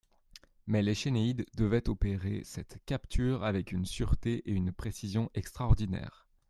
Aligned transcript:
Mais 0.65 0.81
l'échénéïde 0.81 1.45
devait 1.57 1.87
opérer 1.87 2.41
cette 2.43 2.79
capture 2.87 3.43
avec 3.43 3.71
une 3.71 3.85
sûreté 3.85 4.41
et 4.49 4.51
une 4.51 4.71
précision 4.71 5.29
extraordinaire. 5.35 6.25